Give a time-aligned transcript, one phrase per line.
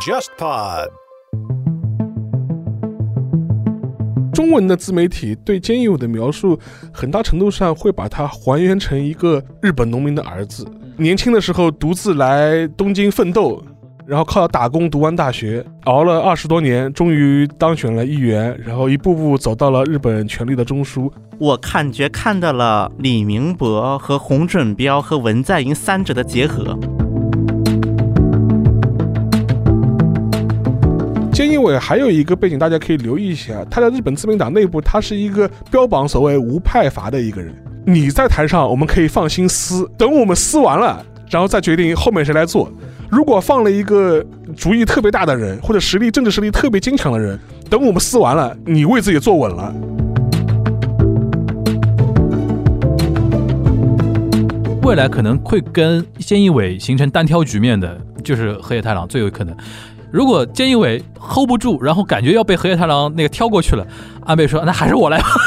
[0.00, 0.88] JustPod。
[4.34, 6.58] 中文的自媒体对菅义伟的描述，
[6.92, 10.66] 很大程度上会把它还原成一个日本农民的儿子。
[10.98, 13.64] 年轻的时候独自来东京奋斗，
[14.06, 21.10] 然后靠打工读完大学，熬了二十多年，终于当选了议员，然后一步步走到了日本权力的中枢。
[21.38, 26.78] 我感觉看到了李明博和洪准标和文在寅三者的结合。
[31.32, 37.54] 菅义伟还有一个背景，大家可以留意一下，他在日本自民党内部，他是一个标榜所谓无派阀的一个人。
[37.86, 42.70] 你在台上，我们可以放心撕，等我们撕完了，然后再决定后面谁来做。
[43.14, 44.20] 如果放了一个
[44.56, 47.38] 主意特别大的人，或者实力政治实力特别坚强的人，
[47.70, 49.72] 等我们撕完了，你位置也坐稳了。
[54.82, 59.56] 未来可能会跟菅义伟形成单挑局面的，就是河野太郎最有可能。
[60.10, 63.86] 如果菅义伟 hold 不住，然后感觉要被河野太郎那个挑过去了，
[64.26, 65.26] 安倍说：“那还是我来吧。”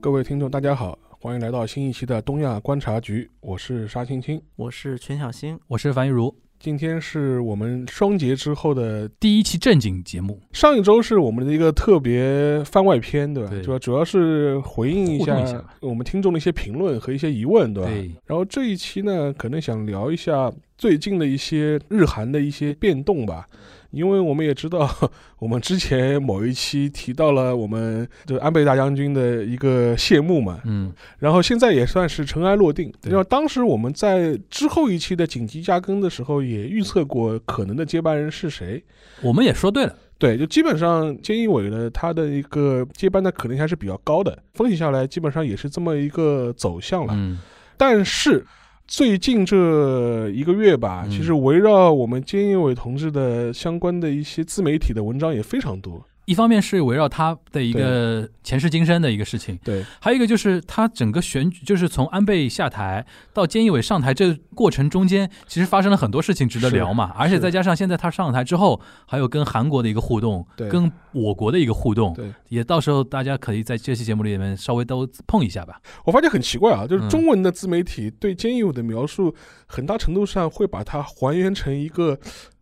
[0.00, 6.32] 各位听众，大家好，欢迎来到新一期的东亚观察局，我是沙青青，我是全小星，我是樊玉茹。
[6.60, 10.40] 今天是我们双节之后的第一期正经节目。
[10.52, 13.50] 上一周是我们的一个特别番外篇，对吧？
[13.50, 15.34] 对主要主要是回应一下
[15.80, 17.90] 我们听众的一些评论和一些疑问，对吧？
[17.90, 23.48] 对然后这一期呢，可能想聊一下最近的一些日韩的一些变动吧。
[23.90, 24.88] 因为我们也知道，
[25.38, 32.92] 我们之前某一期提到了我们就安倍大将军的一个谢幕嘛，嗯，然后现在也算是尘埃落定。
[33.00, 38.82] 对然后当时我们在之后一期的紧急加更的时候，也预测过可能的接班人是谁。
[39.22, 39.94] 我们也说对了。
[40.18, 44.36] 对，就基本上菅义伟呢他的一个接班的可能性还是比较高的。
[44.54, 47.14] 分析下来，基本上也是这么一个走向了。
[47.16, 47.38] 嗯，
[47.76, 48.44] 但是
[48.88, 56.02] 最近这一个月吧，嗯其实围绕我们菅义伟同志的相关的一些自媒体的文章也非常多。
[56.28, 67.14] 一方面是围绕他的一个前世今生的一个事情，对，还有一个就是他整个选举，就是从安倍下台到菅义伟上台这过程中间，其实发生了很多事情值得聊嘛。
[67.16, 72.30] 而且再加上现在他上台之后，还有跟韩国的一个互动对，跟我国的一个互动，对。
[72.48, 75.80] 也到时候大家可以在这期节目里面稍微都碰一下吧。
[76.04, 77.08] 我发现很奇怪啊，就是嗯。
[77.08, 79.34] 中文的自媒体对菅义伟的描述，
[79.66, 82.18] 很大程度上会把它还原成一个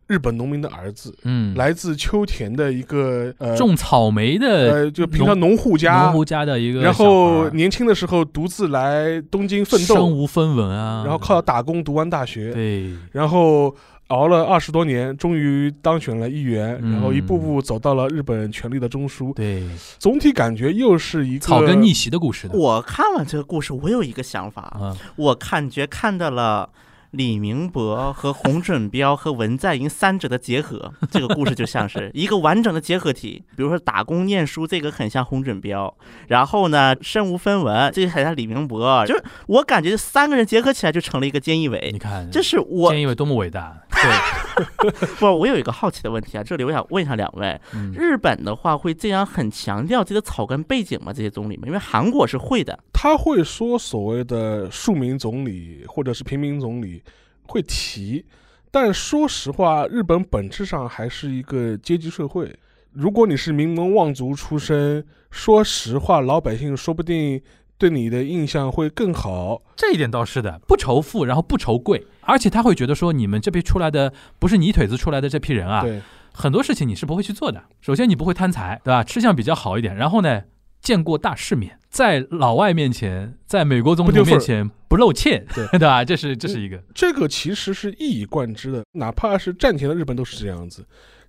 [0.09, 6.05] 日本农民的儿子，嗯，来自秋田的一个呃种草莓的呃，就平常农户家。
[6.05, 9.95] 农，户家的一个然后年轻的时候独自来东京奋斗。
[9.97, 12.93] 身，无分文啊，然后靠打工读完大学，对。
[13.11, 13.75] 然后
[14.09, 16.93] 熬了二十多年，终于当选了议员，嗯。
[16.93, 19.35] 然后一步步走到了日本权力的中枢。
[19.35, 19.65] 对。
[19.99, 22.57] 总体感觉又是一个草根逆袭的故事的。
[22.57, 26.69] 我看完这个故事，我有一个想法，啊，我感觉看到了
[27.13, 33.43] 李明博和洪准彪和文在寅三者的结合， 这个故事就像是 一个完整的结合体。
[33.57, 35.97] 比如说打工念书，这个很像洪准彪，
[36.29, 41.99] 然后呢身无分文，这个很像李明博，就是我感觉这三个人结合起来就成了一个菅义伟你。
[41.99, 43.83] 看，这是我菅义伟多么伟大，
[45.19, 51.13] 不，我有一个好奇的问题啊，这里我想问一下两位，嗯，日本的话会这样很强调自己的草根背景吗？
[51.13, 57.03] 这些总理们，因为韩国是会的，他会说所谓的庶民总理或者是平民总理
[57.43, 58.25] 会提，
[58.71, 62.55] 但说实话，日本本质上还是一个阶级社会。
[62.93, 67.39] 如果你是名门望族出身，说实话，老百姓说不定
[67.79, 69.63] 对你的印象会更好。
[69.77, 76.01] 这一点倒是的，不仇富，然后不愁贵，而且他会觉得说，你们这批出来的不是泥腿子出来的这批人啊，对，
[76.33, 77.63] 很多事情你是不会去做的。
[77.81, 79.05] 首先，你不会贪财，对吧？
[79.05, 80.43] 吃相比较好一点，然后呢，
[80.81, 86.05] 见过大世面，在老外面前，在美国总统面前不露怯，对 对吧？
[86.05, 90.87] 这是这是一个，这个其实是一以贯之的，哪怕是战前的日本都是这样子。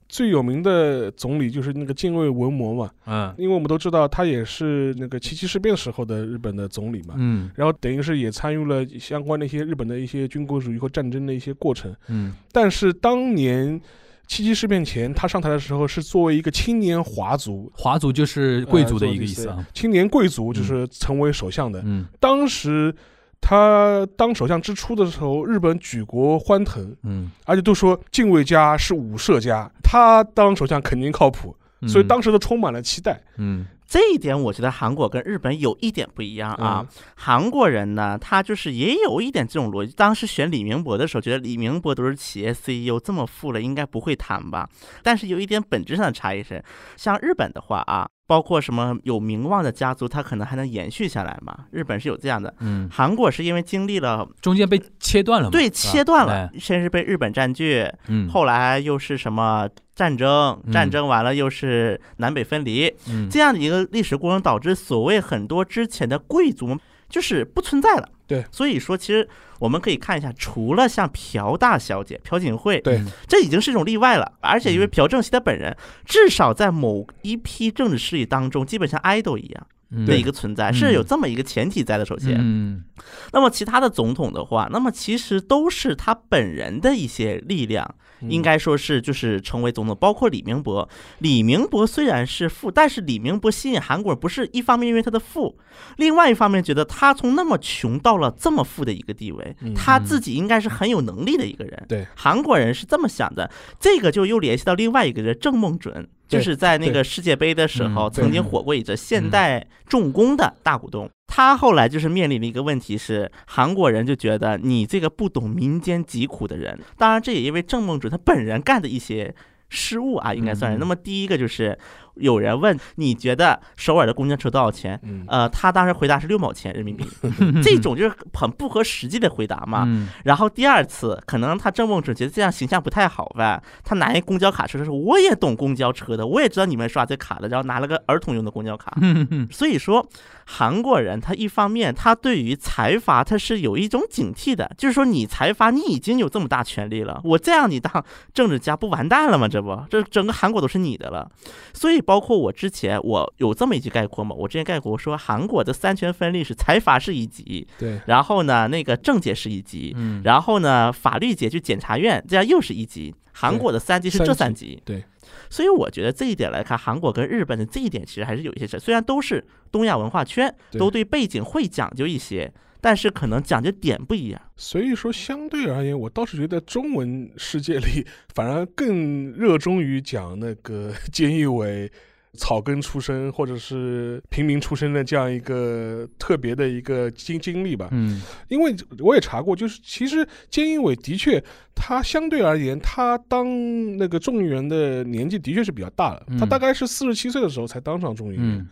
[0.09, 3.33] 最有名的总理就是那个近卫文磨嘛，嗯。
[3.37, 7.51] 因为我们都知道他也是那个七七事变时候的日本的总理嘛，嗯。
[7.55, 11.93] 然后等于是也参与了相关的一些日本的一些军国主义和战争的一些过程。
[12.07, 12.33] 嗯。
[12.51, 13.79] 但是当年
[14.27, 21.81] 七七事变前，他上台的时候是作为一个青年华族，华族就是贵族的呃一个意思啊，青年贵族就是成为首相的。
[21.85, 22.05] 嗯。
[22.19, 22.93] 当时
[23.41, 33.21] 他当首相之初的时候，日本举国欢腾，嗯，而且都说近卫家是武社家，他当首相肯定靠谱，嗯所以当时都充满了期待。
[33.37, 36.85] 嗯这一点我觉得韩国跟日本有一点不一样啊。
[37.15, 39.93] 韩国人呢，他就是也有一点这种逻辑。
[39.93, 44.67] 当时选李明博的时候，觉得李明博都是企业 CEO，这么富了，应该不会谈吧？
[45.01, 46.61] 但是有一点本质上的差异是，
[46.97, 51.57] 像日本的话啊，包括什么有名望的家族，它可能还能延续下来嘛。
[51.71, 55.51] 日本是有这样的，嗯，韩国是因为经历了中间被切断了嘛？
[55.51, 66.77] 对切断了哎，先是被日本占据，嗯，后来又是什么战争，嗯战争完了又是南北分离，嗯这样的一个历史过程，导致所谓很多之前的贵族
[67.07, 68.09] 就是不存在了。
[68.27, 69.27] 对，所以说其实
[69.59, 72.97] 我们可以看一下，除了像朴大小姐、朴槿惠，对。
[72.97, 74.33] 嗯这已经是一种例外了。
[74.41, 74.89] 而且因为嗯。
[74.89, 75.75] 朴正熙他本人，
[76.05, 82.05] 至少在某一批政治势力当中，基本像 idol 一样嗯的一个存在，嗯是有这么一个前提在的。
[82.05, 82.83] 首先，嗯
[83.31, 90.87] 那么其他的总统的话，那么其实都是他本人的一些力量，嗯应该说是就是成为总统，包括李明博。
[91.19, 95.57] 李明博虽然是富，但是李明博吸引韩国人不是一方面因为他的富，
[95.97, 101.85] 另外一方面觉得他从那么穷到了这么富的一个地位嗯，他自己应该是很有能力的一个人。
[101.87, 103.49] 对，韩国人是这么想的，
[103.79, 106.09] 这个就又联系到另外一个人郑梦准。
[106.27, 111.09] 对就是在那个世界杯的时候，嗯曾经火过一阵现代重工的大股东。
[111.27, 116.79] 他后来就是面临的一个问题是，韩国人就觉得你这个不懂民间疾苦的人。
[116.97, 119.35] 当然，这也因为郑梦准他本人干的一些
[119.69, 120.77] 失误啊，应该算是。
[120.77, 121.77] 嗯那么第一个就是
[122.19, 124.99] 有人问你觉得首尔的公交车多少钱？
[125.03, 127.05] 嗯呃，他当时回答是六毛钱人民币，
[127.63, 129.83] 这种就是很不合实际的回答嘛。
[129.87, 138.97] 嗯然后第二次，可能他郑梦准觉得这样形象不太好吧，他拿一公交卡车说：“我也懂公交车的，我也知道你们刷这卡的。”然后拿了个儿童用的公交卡。
[139.01, 140.07] 嗯 所以说，
[140.45, 148.03] 韩国人他一方面他对于财阀他是有一种警惕的，就是说你财阀你已经有这么大权力了，我再让你当
[148.33, 149.47] 政治家不完蛋了吗？
[149.47, 151.29] 这不，这整个韩国都是你的了。
[151.73, 163.13] 所以包括我之前我有这么一句概括嘛，我之前概括说韩国的三权分立是财阀是一级，对然后呢那个政界是一级，嗯，然后呢，法律界就检察院，这样又是一级。
[163.33, 165.03] 韩国的三级是这三级，对。
[165.49, 172.51] 所以我觉得这一点来看，韩国跟日本的这一点其实还是有一些事，虽然都是东亚文化圈，对都对背景会讲究一些，
[172.81, 174.41] 但是可能讲究点不一样。
[174.55, 181.91] 所以说，相对而言，我倒是觉得中文世界里反而更热衷于讲那个 菅义伟
[182.33, 187.87] 草根出身或者是平民出身的这样一个特别的一个经经历吧。
[187.91, 191.43] 嗯因为我也查过，就是其实菅义伟的确，
[191.73, 196.23] 他相对而言，他当那个众议员的年纪的确是比较大了。
[196.37, 198.43] 他嗯大概是四十七岁的时候才当上众议员。
[198.43, 198.67] 嗯，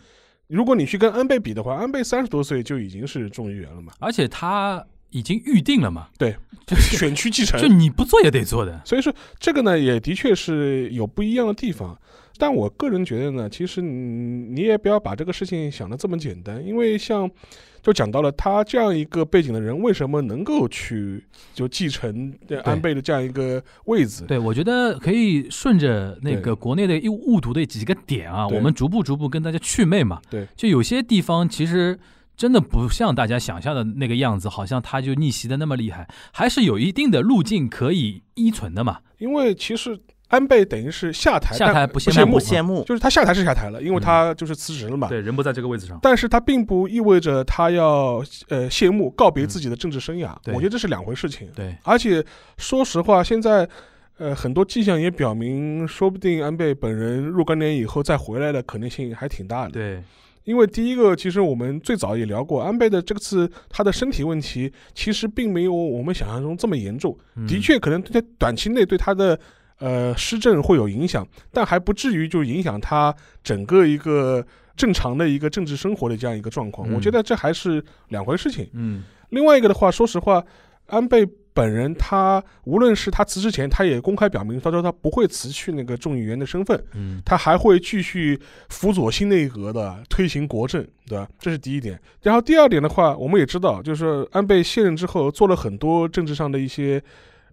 [0.47, 4.86] 如果你去跟安倍比的话，安倍三十多岁就已经是众议员了嘛，而且他
[5.16, 6.36] 已经预定了嘛，对，
[6.68, 7.68] 就是选区继承就。
[7.70, 11.98] 你不做也得做的，所以说这个呢，也的确是有不一样的地方。
[12.38, 17.32] 但我个人觉得呢，其实你你也不要把这个事情想的这么简单，因为像
[17.82, 21.24] 就讲到了他这样一个背景的人，为什么能够去
[21.54, 24.26] 就继承呃安倍的这样一个位置？
[24.26, 30.20] 对，我觉得可以顺着那个国内的一误读的几个点啊，我们逐步逐步跟大家祛魅嘛。
[30.30, 31.98] 对，就有些地方其实
[32.36, 39.00] 真的不像大家想象的那个样子，好像他就逆袭的那么厉害，还是有一定的路径可以依存的嘛。
[39.18, 39.98] 因为其实
[40.28, 45.08] 安倍等于是下台，下台不谢幕就是他下台是下台了，因为他就是辞职了嘛。
[45.08, 45.98] 对，人不在这个位置上。
[46.02, 51.48] 但是他并不意味着他要呃谢幕告别自己的政治生涯，嗯我觉得这是两回事情。
[51.56, 52.26] 对，而且
[52.58, 53.70] 说实话，现在
[54.18, 59.72] 呃很多迹象也表明，说不定安倍本人若干年以后再回来的可能性还挺大的。
[59.72, 60.04] 对，
[60.45, 69.37] 因为第一个，其实我们最早也聊过，安倍的这次他的身体问题其实并没有我们想象中这么严重，嗯的，确可能在短期内对他的。
[69.78, 74.42] 呃，施政会有影响，但还不至于就影响他整个一个
[74.78, 76.90] 正常的一个政治生活的这样一个状况。
[76.90, 78.66] 嗯我觉得这还是两回事情。
[78.71, 80.42] 嗯另外一个的话，说实话，
[80.85, 91.26] 安倍本人他无论是他辞职前，他也公开表明，他说他不会辞去那个众议员的身份，嗯他还会继续辅佐新内阁的推行国政，对吧？
[91.40, 91.97] 这是第一点。
[92.21, 97.02] 然后第二点的话，我们也知道，就是安倍卸任之后做了很多政治上的一些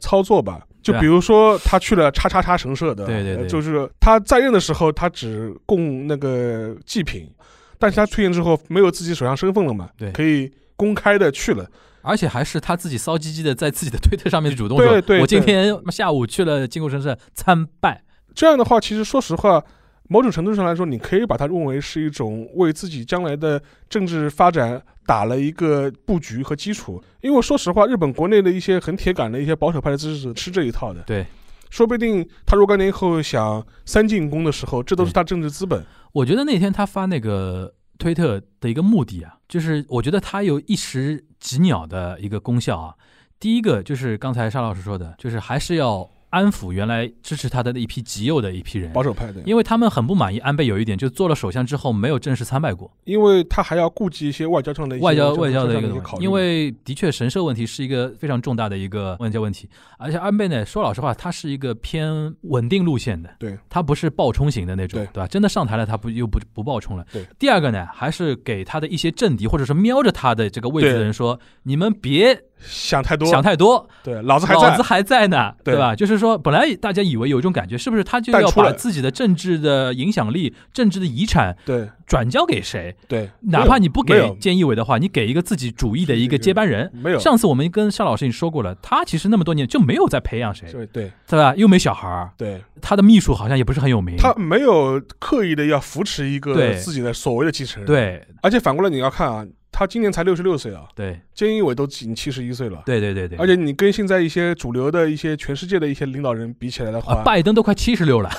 [0.01, 0.67] 操作吧。
[0.83, 7.31] 就比如说，他去了叉叉叉神社的，对对对呃就是他在任的时候，他只供那个祭品，
[7.79, 11.65] 但是他退任之后没有自己首相身份了嘛，对可以公开的去了。
[12.03, 18.03] 而且还是他自己骚唧唧的在自己的推特上面主动对说，对我今天下午去了金国神社参拜。
[18.35, 19.63] 这样的话，其实说实话，
[20.09, 27.03] 某种程度上来说，你可以把它认为是一种为自己将来的政治发展打了一个布局和基础。
[27.21, 31.03] 因为说实话，日本国内的一些很铁杆的一些保守派的支持者吃这一套的。
[31.03, 31.27] 对，
[31.71, 35.85] 说不定他若干年以后想三进宫的时候，这都是他政治资本。
[36.13, 42.95] 我觉得那天他发那个推特的一个目的啊，就是我觉得他有一石几鸟的一个功效啊。
[43.39, 65.13] 第一个就是刚才沙老师说的，就是还是要安抚原来支持他的那一批极右的一批人，保守派的，因为他们很不满意安倍有一点，就做了首相之后没有正式参拜过，因为他还要顾及一些外交上的一些外交外交的的一个因为的确神社问题是一个非常重大的一个外交问题，而且安倍呢，说老实话，他是一个偏稳定路线的，对，他不是暴冲型的那种，对。
[65.13, 65.27] 对吧？
[65.27, 67.05] 真的上台了，他不又不不暴冲了。
[67.13, 72.35] 对，第二个呢，还是给他的一些政敌或者是瞄着他的这个位置的人说，你们别
[72.65, 74.61] 想太多，想太多，对，老子还在。
[74.61, 75.75] 老子，还在呢，对。
[75.75, 75.97] 对吧？
[75.97, 81.89] 就是说，本来大家以为有一种感觉，是不是他就要把自己的政治的影响力、政治的遗产对。
[82.05, 82.95] 转交给谁？
[83.09, 86.91] 对，哪怕你不给菅义伟的话，你给一个自己主义的一个接班人。
[86.93, 91.11] 没有，上次我们跟邵老师已经说过了，他其实那么多年就没有在培养谁，对对。
[91.27, 91.55] 对吧？
[91.57, 94.19] 又没小孩儿，对，他的秘书好像也不是很有名。
[94.19, 96.75] 他没有刻意的要扶持一个对。
[96.75, 98.23] 自己的所谓的继承人，，对。
[98.43, 101.19] 而且反过来你要看啊，他今年才六十六岁啊，对。
[101.35, 102.83] 菅义伟都已经七十一岁了。
[102.85, 108.31] 对对对对，而且你跟现在一些主流的一些全世界的一些领导人比起来的话，啊，拜登都快七十六了，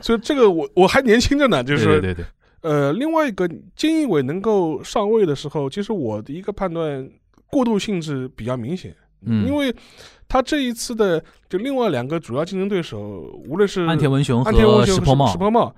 [0.00, 2.24] 所以这个我我还年轻着呢，就是对对对对，
[2.62, 7.10] 呃，另外一个菅义伟能够上位的时候，其实我的一个判断，
[7.50, 8.94] 过渡性质比较明显，
[9.26, 9.44] 嗯。
[9.46, 9.74] 因为
[10.28, 13.00] 他这一次的就另外两个主要竞争对手，
[13.48, 15.26] 无论是安田文雄和石破茂。
[15.26, 15.74] 石，破茂，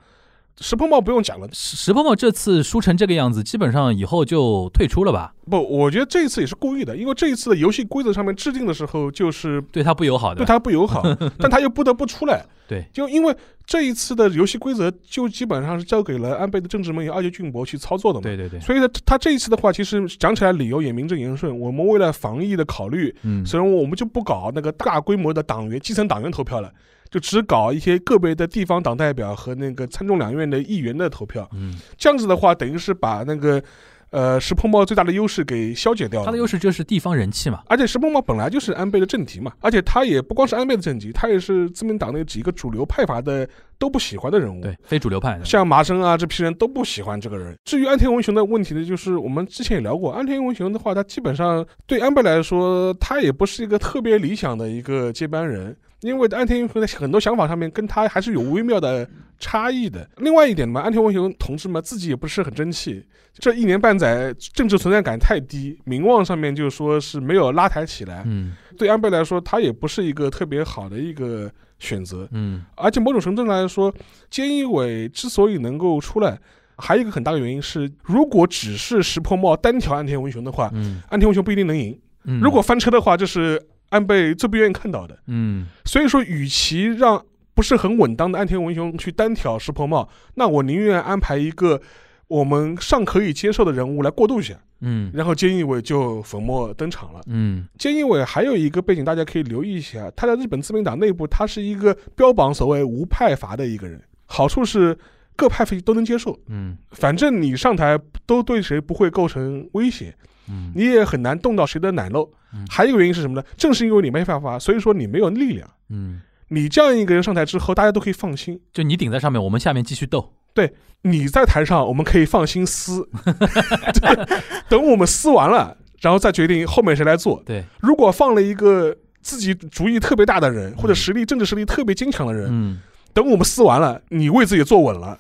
[0.61, 5.33] 石破茂不用讲了，石石破茂这次输成这个样子，基本上以后就退出了吧？
[5.51, 11.03] 不，我觉得这一次也是故意的，因为这一次的游戏规则上面制定的时候，就是对他不友好的，对他不友好，
[11.39, 12.45] 但他又不得不出来。
[12.69, 13.35] 对，就因为
[13.67, 18.23] 这一次的游戏规则，就基本上是交给了安倍的政治盟友二阶俊博去操作的嘛。
[18.23, 21.59] 对对对，所以呢，他这一次的话，其实讲起来理由也名正言顺。
[21.59, 26.71] 我们为了防疫的考虑，嗯，所以我们就不搞那个大规模的党员基层党员投票了，
[27.11, 31.49] 就只搞一些个别的地方党代表和那个参众两院的议员的投票。
[31.53, 33.63] 嗯，这样子的话，等于是把那个
[34.11, 36.27] 呃石破茂最大的优势给消解掉了。
[36.27, 43.49] 他的优势就是地方人气嘛，而且石破茂本来就是安倍的政敌嘛，而且他也不光是安倍的政敌，他也是自民党内几个主流派阀的
[43.79, 44.61] 都不喜欢的人物。
[44.61, 47.57] 对，非主流派的，像麻生啊这批人都不喜欢这个人。
[47.65, 55.77] 至于安田文雄的问题呢，就是我们之前也聊过，安田文雄的话，他基本上对安倍来说，他也不是一个特别理想的一个接班人。
[56.01, 60.09] 因为安田文雄在很多想法上面跟他还是有微妙的差异的。
[60.19, 63.05] 另外一点嘛，安田文雄同志嘛自己也不是很争气，
[63.35, 68.23] 这一年半载政治存在感太低，名望上面就说是没有拉抬起来。
[68.27, 72.27] 嗯对安倍来说，他也不是一个特别好的一个选择。
[72.33, 73.93] 嗯而且某种程度上来说，
[74.31, 76.39] 菅义伟之所以能够出来，
[76.79, 81.99] 还有一个很大的原因是，如果只是石破茂单挑安田文雄的话，嗯安田文雄不一定能赢。
[82.25, 85.19] 嗯，如果翻车的话，就是安倍最不愿意看到的。
[85.27, 91.81] 嗯所以说，与其让不是很稳当的安田文雄去单挑石破茂，那我宁愿安排一个
[92.29, 97.21] 我们尚可以接受的人物来过渡一下，嗯然后菅义伟就粉墨登场了。
[97.27, 104.01] 嗯菅义伟还有一个背景，大家可以留意一下，他在日本自民党内部，他是一个标榜所谓无派阀的一个人。
[104.27, 104.97] 好处是
[105.35, 110.15] 各派系都能接受，嗯反正你上台都对谁不会构成威胁，
[110.51, 112.67] 嗯，你也很难动到谁的奶酪嗯。
[112.69, 113.43] 还有一个原因是什么呢？
[113.57, 115.69] 正是因为你没办法，所以说你没有力量。
[115.89, 118.61] 嗯，你这样一个人上台之后，大家都可以放心。
[118.73, 123.09] 就你顶在上面，我们下面继续斗，对你在台上，我们可以放心撕，
[124.01, 127.43] 对等我们撕完了，然后再决定后面谁来做。
[127.47, 132.81] 对，如果放了一个自己主意特别大的人，或者实力政治实力特别坚强的人，嗯
[133.13, 135.19] 等我们撕完了，你位置也坐稳了，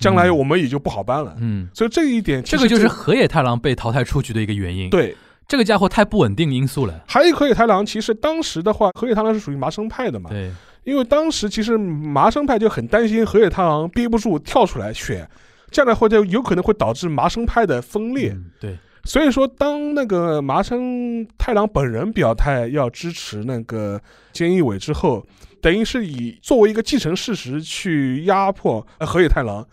[0.00, 1.36] 将来我们也就不好搬了。
[1.38, 5.16] 嗯，所以这一点这个就是河野太郎被淘汰出局的一个原因。，对。
[5.46, 7.02] 这个家伙太不稳定因素了。
[7.08, 10.48] 还有河野太郎，其实当时的话，河野太郎是属于麻生派的嘛，对，
[10.84, 15.28] 因为当时其实麻生派就很担心河野太郎憋不住跳出来选，
[15.68, 18.30] 这样的话就有可能会导致麻生派的分裂。
[18.30, 24.00] 嗯对，所以说，当那个麻生太郎本人表态要支持那个
[24.32, 25.26] 菅义伟之后，
[25.60, 29.66] 等于是以作为一个既成事实去压迫呃河野太郎。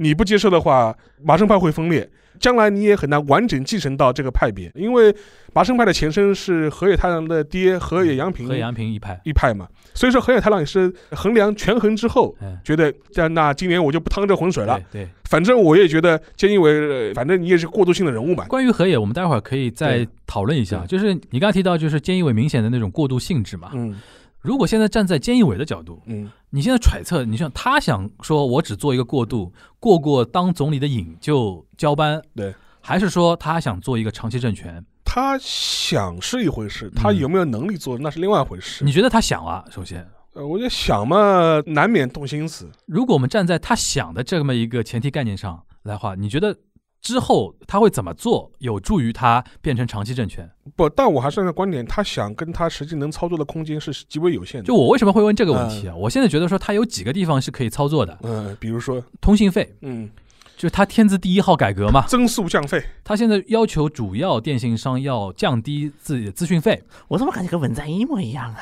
[0.00, 5.14] 你不接受的话，麻生派会分裂，将来你也很难完整继承到这个派别，因为
[5.52, 9.20] 麻生派的前身是河野太郎的爹河野洋平河野洋平一派。
[9.24, 15.08] 一派嘛，所以说河野太郎也是衡量权衡之后，嗯，觉得这样那今年我就不趟这浑水了，对对。
[15.28, 20.84] 反正我也觉得菅义伟，呃反正你也是过渡性的人物嘛，关于河野，我们待会儿可以再讨论一下。
[20.86, 23.70] 就是你刚刚提到，就是菅义伟明显的那种过渡性质嘛。
[23.74, 24.00] 嗯
[24.40, 26.30] 如果现在站在菅义伟的角度，嗯。
[26.52, 34.84] 你现在揣测，你像他想说，我只做一个过渡，过过当总理的瘾就交班，对，还是说他想做一个长期政权？
[35.04, 38.84] 他想是一回事，他嗯有没有能力做那是另外一回事。
[38.84, 39.64] 你觉得他想啊？
[39.70, 40.04] 首先，
[40.34, 42.68] 呃，我觉得想嘛，难免动心思。
[42.86, 46.56] 如果我们站在他想的这么一个前提概念上来话，你觉得
[47.00, 50.48] 之后他会怎么做，有助于他变成长期政权。
[50.76, 54.66] 不，但我还是那个观点，他想跟他实际能操作的空间是极为有限的。
[54.66, 55.94] 就我为什么会问这个问题啊？
[55.94, 60.10] 我现在觉得说他有几个地方是可以操作的，嗯，比如说，通信费，嗯，
[60.56, 68.60] 就是他天字第一号改革嘛，增速降费，他现在要求主要电信商要降低自己的资讯费，我怎么感觉跟文在寅一模一样啊？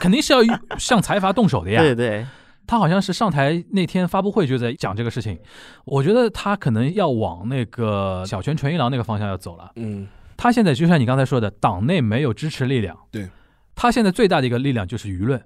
[0.00, 0.40] 肯定是要
[0.78, 1.82] 向财阀动手的呀。
[1.84, 2.26] 对对，
[2.72, 5.38] 他好像是上台那天发布会就在讲这个事情，
[5.84, 9.70] 我觉得他可能要往那个小泉纯一郎那个方向要走了。
[9.76, 12.96] 嗯，他现在就像你刚才说的，党内没有支持力量。
[13.10, 13.28] 对，
[13.74, 15.38] 他现在最大的一个力量就是舆论。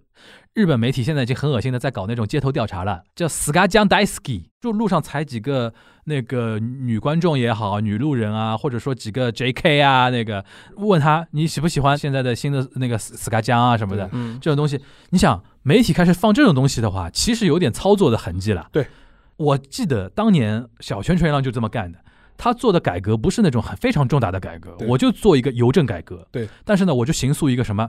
[0.54, 5.74] 日本媒体现在已经很恶心的在搞那种街头调查了，叫 “ska 江 daisuki”，就路上踩几个
[6.06, 10.44] 那个女观众也好，女路人啊，或者说几个 JK 啊，那个
[10.76, 18.68] 问他你喜不喜欢现在的新的那个斯斯卡江啊什么的，嗯，这种东西，你想媒体开始放这种东西的话，其实有点操作的痕迹了。
[18.72, 18.86] 对，
[19.36, 21.98] 我记得当年小泉纯一郎就这么干的。
[22.38, 26.28] 他做的改革不是那种很非常重大的改革，我就做一个邮政改革。
[26.30, 27.88] 对，但是呢，我就形塑一个什么，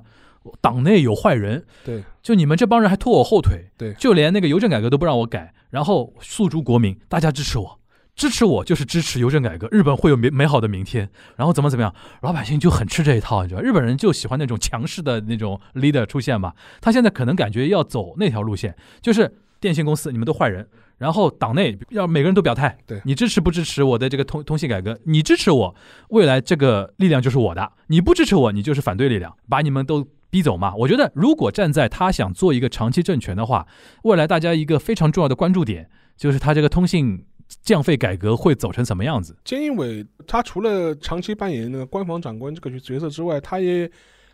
[0.62, 3.93] 党内有坏人，对，就你们这帮人还拖我后腿，对。
[3.95, 7.77] 就连那个邮政改革都不让我改，然后诉诸国民，大家支持我，
[8.17, 11.07] 支持我就是支持邮政改革，日本会有美美好的明天，
[11.38, 20.67] 然后怎么怎么样，老百姓就很吃这一套，你知道，日本人就喜欢那种强势的那种 leader 出现嘛，他现在可能感觉要走那条路线，就是电信公司你们都坏人。
[20.97, 24.97] 然后党内要每个人都表态，对你支持不支持我的这个通通信改革？
[25.03, 25.75] 你支持我，
[26.09, 30.74] 未来这个力量就是我的；你不支持我，你就是反对力量，把你们都逼走嘛。
[30.75, 33.67] 我觉得，如果站在他想做一个长期政权的话，
[34.05, 37.24] 未来大家一个非常重要的关注点就是他这个通信
[37.67, 39.36] 降费改革会走成什么样子。
[39.43, 43.91] 菅义伟他除了长期扮演那个官方长官这个角色之外，他也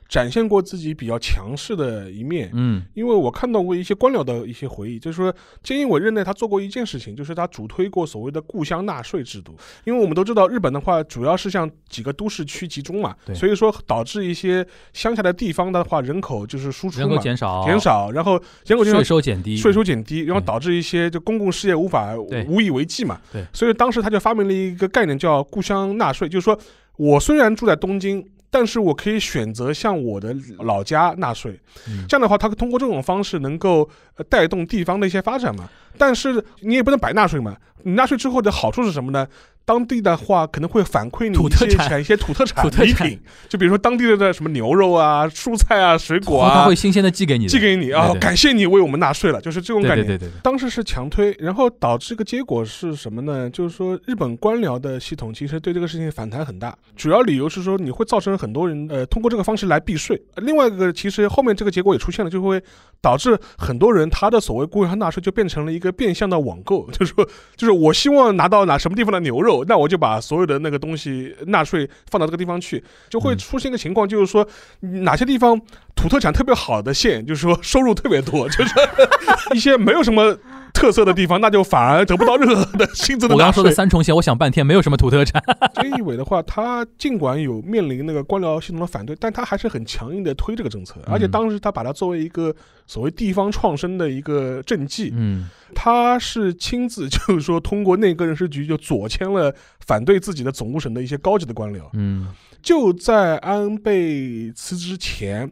[0.07, 2.49] 展现过自己比较强势的一面。
[2.53, 5.33] 嗯因为我看到过一些官僚的一些回忆，就是说
[5.63, 9.55] 菅义伟任内他做过一件事情，就是他主推过所谓的故乡纳税制度。
[9.85, 22.15] 因为我们都知道日本的话，主要是向几个都市区集中嘛，所以说导致一些乡下的地方的话，人口就是输出人口嘛，减少，减，少，然后人口税收减低，税收减低，然后导致一些就公共事业无法
[22.47, 23.19] 无以为继嘛。
[23.31, 26.57] 对所以当时他就发明了一个概念叫故乡纳税，就是说
[26.97, 28.23] 我虽然住在东京。
[28.53, 35.67] 但是我可以选择向我的老家纳税，嗯这样的话，他通过这种方式能够呃带动地方的一些发展嘛。
[35.97, 39.27] 但是你也不能白纳税嘛，你纳税之后的好处是什么呢？
[39.65, 50.03] 当地的话可能会反馈你一些产产一些土特产礼品，就比如说当地的什么牛肉啊、蔬菜啊、水果啊，他会新鲜的寄给你，寄给你啊，感谢你为我们纳税了，就是这种感觉。
[50.03, 53.49] 对对对当时是强推，然后导致一个结果是什么呢？
[53.51, 60.21] 就是说日本官僚的系统其实对这个事情反弹很大，主要理由是说你会造成很多人呃通过这个方式来避税。
[60.35, 62.61] 呃另外一个其实后面这个结果也出现了，就会
[62.99, 73.37] 导致很多人他的所谓故乡纳税就变成了一个变相的网购， 就是说就是我希望拿到哪什么地方的牛肉，那我就把所有的那个东西纳税放到这个地方去，就会嗯。
[73.37, 74.47] 出现一个情况，就是说
[74.79, 75.59] 哪些地方
[75.95, 78.73] 土特产特别好的县，就是说收入特别多，就是
[79.53, 80.37] 一些没有什么
[80.83, 83.71] 特色的地方，那就反而得不到任何的薪资的我刚刚说的。
[83.71, 85.41] 三重县，我想半天没有什么土特产，
[85.75, 92.53] 菅义伟的话，他尽管有面临那个官僚系统的反对，但他还是很强硬的推这个政策，而且嗯当时他把它作为一个
[92.85, 95.49] 所谓地方创生的一个政绩，嗯。
[95.73, 99.55] 他是亲自就是说通过内阁人事局就左迁了
[99.87, 102.27] 反对自己的总务省的一些高级的官僚，嗯。
[102.61, 105.49] 就在安倍辞职前，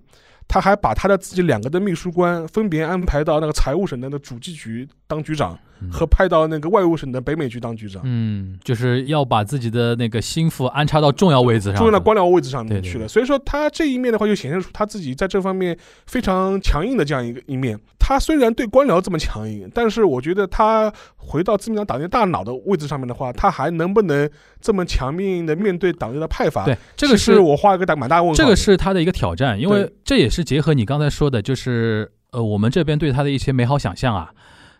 [0.51, 13.07] 他还把他的自己两个的秘书官分别安排到那个财务省的那主计局当局长，嗯和派到那个外务省的北美局当局长，嗯，就是要把自己的那个心腹安插到重要位置上，重要的官僚位置上面对对去了。
[13.07, 17.79] 所以说他这一面的话，就显示出他自己在这方面非常强硬的这样一个一面。
[18.11, 26.65] 他虽然对官僚这么强硬，但是我觉得他回到自民党党内大脑的位置上面的话，他还能不能这么强硬的面对党内的派阀？
[26.65, 28.35] 对，这个是我画一个大蛮大问号。
[28.35, 34.31] 这个是他的一个挑战，因为这也是结合你刚才说的，就是呃，我们这边对他的一些美好想象啊，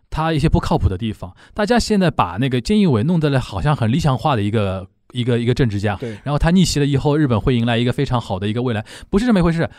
[0.10, 9.70] 他一些不靠谱的地方，大家现在把那个菅义伟弄得了好像很理想化的一个一个一个政治家，对然后他逆袭了以后，日本会迎来一个非常好的一个未来，不是这么一回事。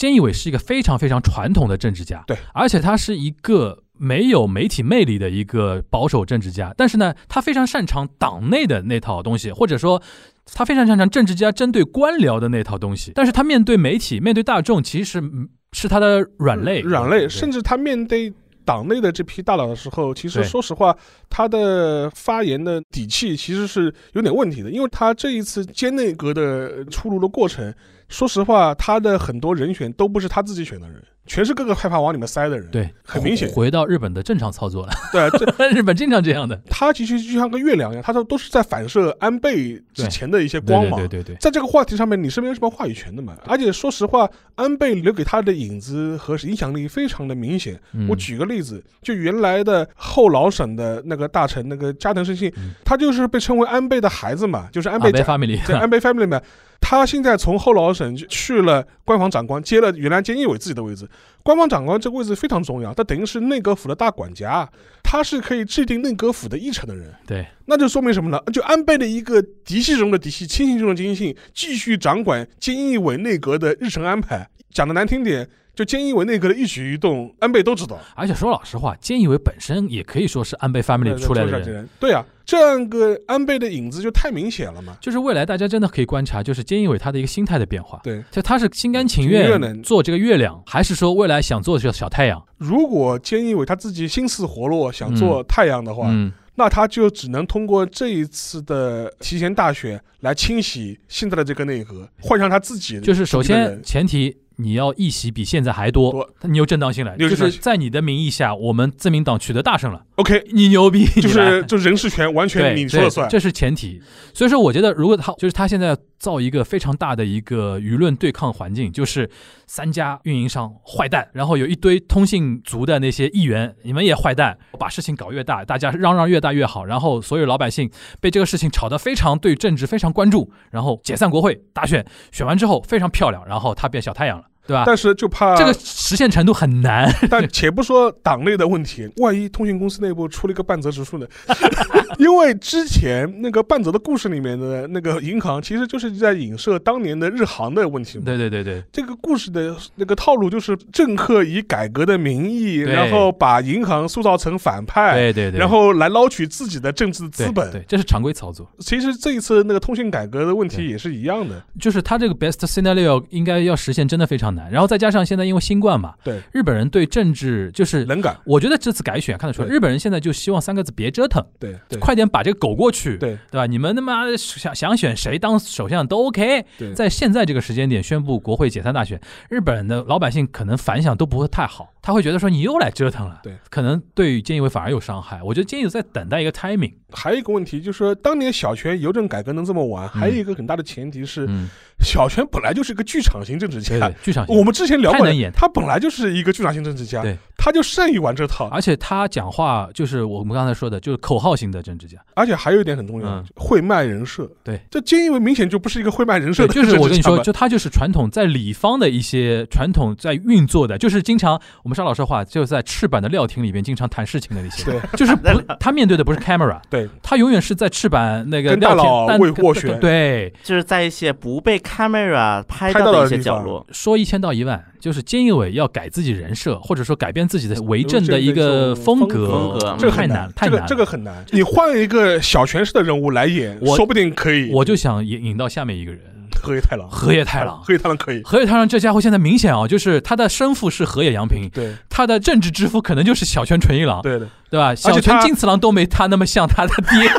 [0.00, 10.00] 菅义伟是一个非常非常传统的政治家，对，而且他是一个没有媒体魅力的一个保守政治家，但是呢，他非常擅长党内的那套东西，或者说
[10.46, 18.32] 他非常擅长政治家针对官僚的那套东西，但是他面对媒体、面对大众，其实嗯是他的软肋，软肋，甚至他面对
[18.64, 20.96] 党内的这批大佬的时候，其实说实话，
[21.28, 27.72] 他的发言的底气其实是有点问题的，因为他这一次兼内阁的出炉的过程，
[28.10, 32.68] 说实话，他的很多人选都不是他自己选的人，全是各个害怕往里面塞的人。
[32.70, 34.92] 对，很明显回到日本的正常操作了。
[35.12, 36.60] 对，这 日本经常这样的。
[36.68, 40.98] 他其实就像个月亮一样，他都都是在反射安倍之前的一些光芒。
[40.98, 41.38] 对对对对。
[41.38, 43.36] 在这个话题上面，你是没有什么话语权的嘛？
[43.46, 47.80] 而且说实话，安倍留给他的影子和影响力非常的明显。
[47.92, 56.42] 嗯我举个例子，就原来的后老省的那个大臣那个加藤胜信，嗯他就是被称为安倍的孩子嘛，就是安安倍倍家 family 在安倍 family 里面，
[56.90, 61.08] 他现在从后老省去了官房长官，接了原来菅义伟自己的位置。
[61.40, 64.68] 官方长官这个位置非常重要，他等于是内阁府的大管家，
[65.00, 67.14] 他是可以制定内阁府的议程的人。
[67.24, 68.40] 对，那就说明什么呢？
[68.52, 74.44] 就安倍的一个嫡系中的嫡系，亲信中的亲信，继续掌管菅义伟内阁的日程安排。
[74.72, 77.98] 讲的难听点，就菅义伟内阁的一举一动，安倍都知道。
[78.14, 81.88] 而且说老实话，菅义伟本身也可以说是安倍 family 出来的人。
[81.98, 84.96] 对啊，这样个安倍的影子就太明显了嘛。
[85.00, 88.00] 就是未来大家真的可以观察，就是菅义伟他的一个心态的变化。
[88.02, 92.42] 对，就他是心甘情情愿做这个月亮，还是说未来想做的是小太阳？
[92.58, 113.28] 如果菅义伟他自己心思活络，想做太阳的话，嗯，那他就只能通过这一次的提前大选来清洗现在的这个内阁，换上他自己就是首先前提你要议席比现在还多多，你有正当性来，就是在你的名义下，我们自民党取得大胜了，OK，你牛逼，就是就人事权完全对你说了算，。
[113.28, 114.00] 这是前提。
[114.34, 119.28] 所以说，我觉得如果他就是他现在造一个非常大的一个舆论对抗环境，就是
[119.66, 134.44] 三家运营商坏蛋，然后有一堆通信族的那些议员，你们也坏蛋，把事情搞越大，大家嚷嚷越大越好，然后所有老百姓被这个事情吵得非常对政治非常关注，然后解散国会大选，选完之后非常漂亮，然后他变小太阳了。
[134.66, 134.84] 对吧？
[134.86, 137.12] 但是就怕这个实现程度很难。
[137.30, 141.26] 但且不说党内的问题，万一通讯公司内部出了一个半泽直树呢？
[142.18, 148.24] 因为之前那个半泽的故事里面的那个银行，其实就是在影射当年的日航的问题嘛。
[148.24, 157.70] 对对对对，这个故事的那个套路就是政客以改革的名义，然后把银行塑造成反派，对对对，然后来捞取自己的政治资本。
[157.70, 158.68] 对，这是常规操作。
[158.80, 161.62] 其实这一次那个通讯改革的问题也是一样的。
[161.78, 173.66] 就是他这个 best scenario 应该要实现真的非常难，然后再加上现在因为新冠嘛，对，日本人对政治就是，冷感，我觉得这次改选看得出来，对日本人现在就希望三个字别折腾，对对快点把这个狗过去，对对吧？
[173.66, 185.42] 你们他妈想想选谁当首相都 OK，对，在现在这个时间点宣布国会解散大选，日本的老百姓可能反响都不会太好，他会觉得说你又来折腾了，对，可能对于菅义伟反而有伤害。
[185.42, 191.68] 我觉得菅义伟在等待一个 timing，还有一个问题就是说，当年小泉邮政改革能这么晚，还有一个很大的前提是，嗯，
[192.00, 193.90] 小泉本来就是一个剧场型政治家。
[193.90, 194.56] 对对。，剧场型。
[194.56, 198.68] 我们之前聊过的太能演，他本来就是一个剧场型政治家，对，他就善于玩这套。
[198.68, 202.18] 而且他讲话就是我们刚才说的，就是口号型的政治家。
[202.34, 204.50] 而且还有一点很重要嗯，会卖人设。
[204.64, 230.76] 对，这菅义伟明显就不是一个会卖人设，的就是我跟你说，就他就是传统在里方的一些传统在运作的，就是经常我们沙老师话，就是在赤坂的料亭里边经常谈事情的那些，对，就是不 他面对的不是 camera，对，他永远是在赤坂那个跟大料佬亭但为斡旋对，就是在一些不被 camera 拍拍到的一些角落，说一千道一万，就是菅义伟要改自己人设，或者说改变自己的为政的一个风格，风格这个太难，太难。
[230.76, 231.44] 这个这个很难。
[231.50, 234.70] 你换一个小泉式的人物来演，我说不定可以。
[234.72, 236.20] 我就想引引到下面一个人，
[236.62, 237.80] 河野太郎，河野太郎。
[237.82, 238.42] 河野太郎可以。
[238.42, 244.94] 河野太郎这家伙现在明显啊，就是他的生父是河野洋平，对他的政治之父可能就是小泉纯一郎，对的，对吧？
[244.94, 247.30] 小泉他进次郎都没他那么像他的爹。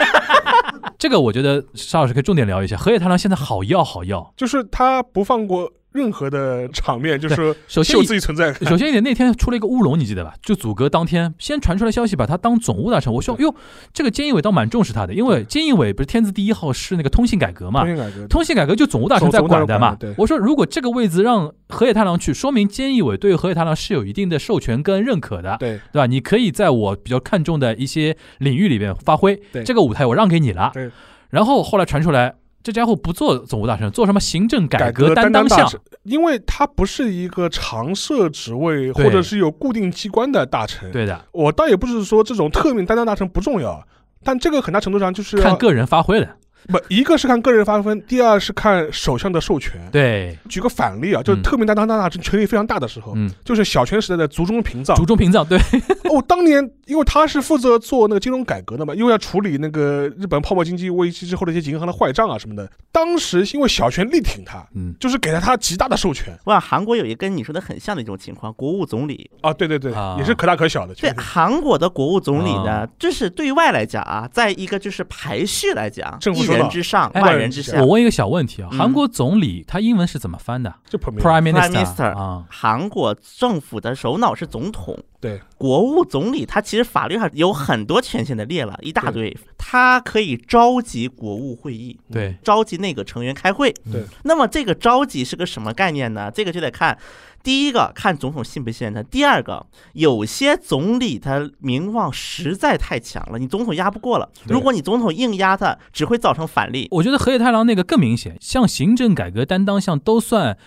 [0.97, 4.33] 这个我觉得沙老师可以重点聊一下，河野太郎现在好要好要。
[4.37, 8.69] 就是他不放过任何的场面，就是说首先秀自己存在感。
[8.69, 10.33] 首先一点，那天出了一个乌龙，你记得吧？
[10.41, 13.11] 就阻隔当天，先传出来消息，把他当总务大臣。
[13.13, 13.53] 我说，哟，
[13.93, 19.97] 这个菅义伟倒蛮重视他的，因为菅义伟不是天字第一号是那个通信改革嘛通，信改革，通信改革就总务大臣在管的嘛。
[20.17, 26.05] 我说，如果这个位置让河野太郎去，说明菅义伟对河野太郎是有一定的授权跟认可的，对对吧？
[26.05, 30.71] 你可以在我比较看重的一些领域里边发挥，这个舞台我让给你了。
[30.73, 30.89] 对。
[31.29, 40.91] 然后后来传出来，这家伙不做总务大臣，做什么行政改革担当相大臣，因为他不是一个常设职位或者是有固定机关的大臣。
[40.91, 43.83] 对的，我倒也不是说这种特命担当大臣不重要，
[44.23, 46.29] 但这个很大程度上就是看个人发挥的。
[46.67, 49.81] 不，一个是看个人发分，第二是看首相的授权。
[49.91, 55.05] 对，举个反例啊，就是嗯特命担当大臣权力非常大的时候，嗯，就是小泉时代的竹中平藏竹。
[55.05, 55.57] 中平藏，对，
[56.09, 62.69] 哦，当年因为他是负责做那个金融改革的嘛，因为要处理那个日本泡沫经济危机之后的一些银行的坏账啊什么的。
[62.91, 69.29] 当时因为小泉力挺他，嗯，就是给了他极大的授权哇，韩国有一个跟你说的很像的一种情况，国务总理。
[69.41, 70.93] 啊，对对对，啊也是可大可小的。
[70.95, 77.79] 对韩国的国务总理啊呢，就是对外来讲啊，在一个就是排序来讲，正副一人之上，哎万人之下。
[77.79, 77.91] 我。
[77.91, 78.77] 问一个小问题啊，嗯。
[78.77, 80.73] 韩国总理他英文是怎么翻的？
[80.89, 93.73] 就 Prime Minister Minister 啊，韩国政府的首脑是总统，对，国务总理他其实法律上有很多权限的列了一大堆，他可以召集国务会议，对，召集内阁成员开会。
[93.91, 96.31] 对，那么这个召集是个什么概念呢？
[96.33, 96.97] 这个就得看。
[97.43, 104.29] 第一个看总统信不信任他，第二个有些总理他名望实在太强了，你总统压不过了。
[104.45, 106.87] 如果你总统硬压他，只会造成反例。
[106.91, 110.57] 我觉得河野太郎那个更明显，像行政改革担当项都算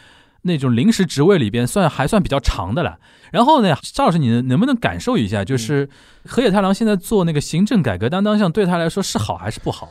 [0.43, 2.99] 那种临时职位里边算还算比较长的了。
[3.33, 5.89] 然后呢，赵老师，你能能不能感受一下，就是
[6.27, 9.91] 河野太郎现在做那个行政改革担当项，对他来说是好还是不好？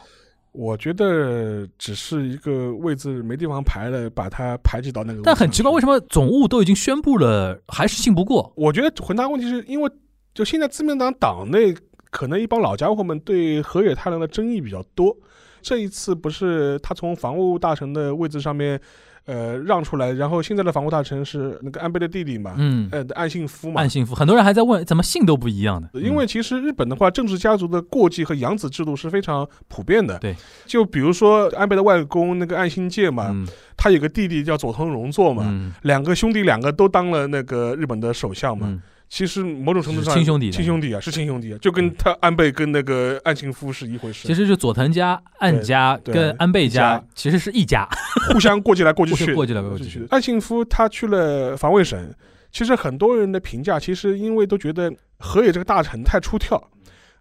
[0.53, 5.21] 我觉得只是一个位置没地方排了，把它排挤到那个。
[5.23, 8.53] 但很奇怪，为什么总务都已经宣布了，还是信不过？
[8.55, 9.91] 我觉得很大问题是因为，
[10.33, 11.75] 就现在自民党党内
[12.11, 15.17] 可能一帮老家伙们对河野太郎的争议比较多。
[15.63, 18.79] 这一次不是他从防务大臣的位置上面，
[19.25, 23.89] 呃，让出来，然后现在的防务大臣是那个安倍的弟弟嘛，嗯，呃，岸信夫嘛岸。
[23.89, 25.99] 信夫，很多人还在问，怎么姓都不一样的？
[26.01, 30.19] 因为其实日本的话，政治家族的过继和养子制度是非常普遍的。
[30.19, 33.47] 对，就比如说安倍的外公那个岸信介嘛，嗯
[33.77, 38.67] 他有个弟弟叫佐藤荣作嘛，嗯两个兄弟两个都当了那个日本的首相嘛。
[38.69, 38.81] 嗯，
[39.13, 47.05] 其实某种程度上，亲兄弟亲兄弟啊，是亲兄弟啊，就跟他安倍跟那个岸信夫是一回事，其实就佐藤家、岸家跟安倍家家。
[47.13, 47.87] 其实是一家，
[48.33, 52.11] 互相过继来过继去，过继来过继去岸信夫他去了防卫省，
[52.51, 56.59] 其实很多人的评价，其实因为都觉得河野这个大臣太出挑，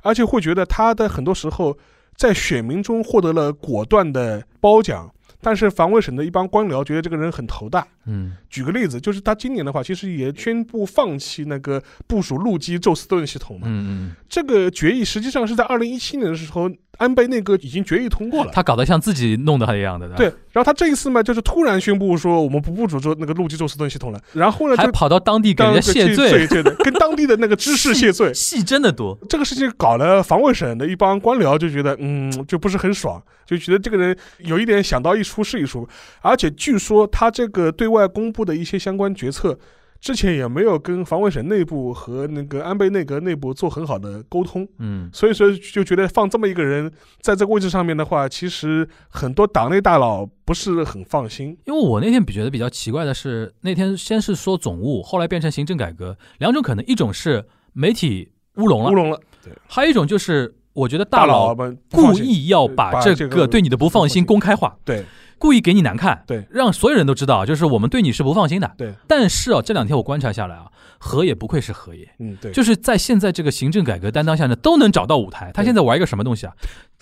[0.01, 1.77] 而且会觉得他的很多时候
[2.17, 7.87] 在选民中获得了果断的褒奖，但是防卫省的一帮官僚觉得这个人很头大。
[8.07, 13.67] 嗯举个例子，就是他今年的话，其实也宣布放弃那个部署陆基宙斯盾系统嘛。
[13.69, 18.51] 嗯嗯，这个决议实际上是在二零一七年的时候，安倍内阁已经决议通过了。
[18.53, 28.33] 他搞得像自己弄的一样的，对，然后他这一次嘛，就是突然宣布说我们不部署做那个陆基宙斯盾系统了，然后呢，就还跑到当地给人家谢对罪，对的，跟当地的那个知识谢罪。
[28.35, 29.19] 戏真的多。
[29.29, 35.89] 这个事情搞了防卫省的一帮官僚就觉得，嗯，就不是很爽，就觉得这个人有一点想到一出是一出，
[36.21, 39.59] 而且据说他这个对外公布的一些相关决策，
[40.03, 51.57] 之前也没有跟防卫省内部和那个安倍内阁内部做很好的沟通，嗯，所以说就觉得放这么一个人在这个位置上面的话，其实很多党内大佬不是很放心。
[51.67, 59.53] 因为我那天比觉得比较奇怪的是，那天先是说总务，后来变成行政改革，两种可能，一种是媒体乌龙了，乌龙了，对。
[59.69, 64.25] 还有一种就是我觉得大佬们故意要把这个对你的不放心。
[64.27, 65.05] 公开化，对
[65.43, 68.71] 故意给你难看，对让所有人都知道，就是我们对你是不放心的。
[68.79, 75.51] 对，但是啊，这两天我观察下来啊，河野不愧是河野，嗯对，就是在现在这个行政改革担当下呢，都能找到舞台。
[75.53, 76.53] 他现在玩一个什么东西啊？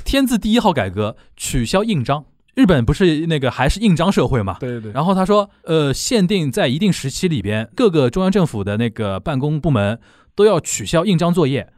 [0.06, 2.24] 天字第一号改革，取消印章。
[2.54, 4.56] 日本不是那个还是印章社会嘛？
[4.58, 10.00] 对对对，然后他说，呃，限定在一定时期里边，各个中央政府的那个办公部门
[10.34, 11.70] 都要取消印章作业。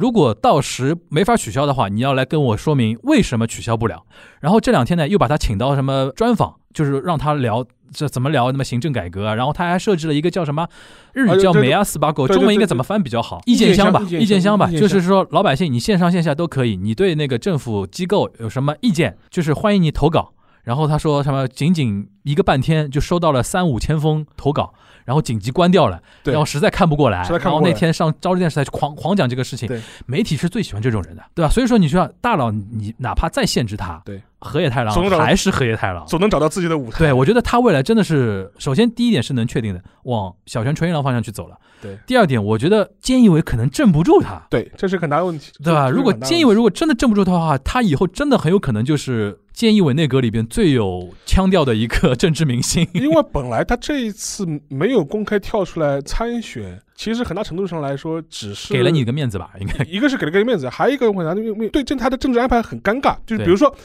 [0.00, 4.06] 如果到时没法取消的话，你要来跟我说明为什么取消不了。
[4.40, 9.34] 然后这两天呢，又把他请到什么专访，就是让他聊这怎么聊那么行政改革啊。
[9.34, 10.66] 然后他还设置了一个叫什么
[11.12, 13.42] 日语叫梅亚斯巴狗，对对对中文应该怎么翻比较好？
[13.44, 20.32] 意见箱吧，意见箱吧，就是说老百姓你线上线下都可以，你对那个政府机构有什么意见，就是欢迎你投稿。
[20.62, 24.72] 然后他说什么，仅仅一个半天就收到了三五千封投稿，
[25.04, 31.50] 然后紧急关掉了，对然后实在看不过来，然后那天上朝日电视台狂狂讲这个事情对，媒体是最喜欢这种人的，对吧？
[31.50, 36.06] 所以说你说大佬，你哪怕再限制他，对，河野太郎还是河野太郎。
[36.06, 36.98] 总能找到自己的舞台。
[36.98, 41.56] 对，我觉得他未来真的是，首先第一点是能确定的，往小泉纯一郎方向去走了。
[41.82, 45.88] 对第二点，我觉得菅义伟可能镇不住他，对，这是很大的问题，对吧？
[45.88, 52.88] 如果菅义伟如果真的镇不住他的话，他以后真的很有可能就是菅义委内阁里边最有腔调的一个 政治明星。
[52.94, 59.84] 因为本来他这一次没有公开跳出来参选，其实很大程度上来说，只是给了你一个面子吧，应该。
[59.84, 63.76] 一个是给了个面子，还有一个问题，对政他的政治安排很尴尬，就是比如说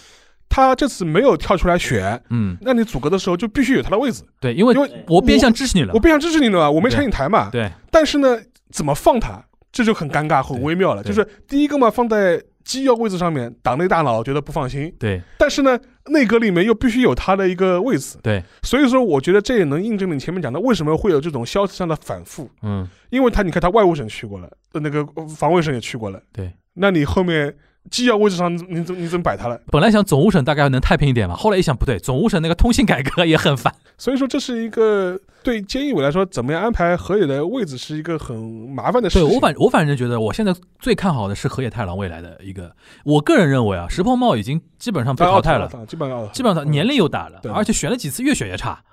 [0.48, 6.00] 他这次没有跳出来选，嗯，那你组阁的时候就必须有他的位置，对，因为因为我变相支持你了我。
[6.00, 8.40] 变相支持你了嘛，我没拆你台嘛，对，但是呢，
[8.72, 11.04] 怎么放他，这就很尴尬、很微妙了。
[11.04, 27.56] 就是第一个嘛，放在机要位置上面，党内大佬觉得不放心，对，但是呢，内阁里面又必须有他的一个位置，对，所以说我觉得这也能印证你前面讲的为什么会有这种消息上的反复，嗯，因为他你看他外务省去过了，呃那个呃防卫省也去过了，对，那你后面
[27.89, 29.60] 机要位置上，你怎你怎么摆他了？
[29.71, 33.74] 本来想总务省大概能太平一点嘛，后来一想不对， 总务省那个通信改革也很烦。
[33.98, 39.28] 所以说这是一个对菅义伟来说，怎么样安排河野的位置是一个很麻烦的事情。
[39.28, 42.71] 对我反我反正觉得，我现在最看好的是河野太郎未来的一个。
[43.06, 48.84] 我个人认为啊，石破茂已经基本上被淘汰了，基本上基本上年龄又大了，而且选了几次越选越差，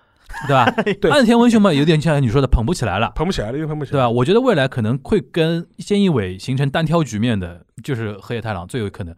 [0.49, 0.71] 对吧？
[1.01, 3.12] 对岸田文雄嘛，有点像你说的捧不起来了。
[3.14, 3.92] 捧不起来了，因为捧不起来。
[3.92, 4.09] 对吧？
[4.09, 9.14] 我觉得未来可能会跟菅义伟形成单挑局面的，就是河野太郎最有可能。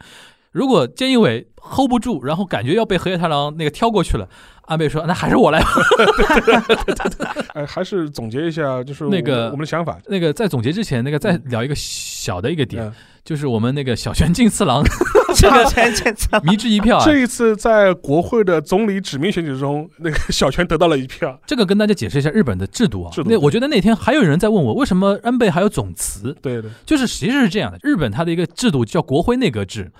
[0.52, 4.28] 如果菅义伟 hold 不住，然后感觉要被河野太郎那个挑过去了，
[4.66, 5.68] 安倍说：“那还是我来吧。
[7.54, 9.98] 哎， 还是总结一下，就是那个我我们的想法”。
[10.06, 12.92] 那个在总结之前，那个再聊一个小的一个点，嗯
[13.24, 14.84] 就是我们那个小泉进次郎
[15.34, 17.04] 这个全检测迷之一票啊。
[17.04, 21.40] 这一次在国会的总理指名选举中，那个小泉得到了一票。
[21.46, 23.10] 这个跟大家解释一下日本的制度啊。
[23.24, 26.36] 那我觉得那天还有人在问我，为什么安倍还有总辞？
[26.42, 29.90] 对对，就是其实是这样的，日本它的一个制度叫国会内阁制。